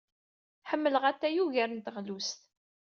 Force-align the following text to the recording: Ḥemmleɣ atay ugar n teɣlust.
Ḥemmleɣ 0.69 1.03
atay 1.11 1.35
ugar 1.43 1.69
n 1.73 1.79
teɣlust. 1.85 2.39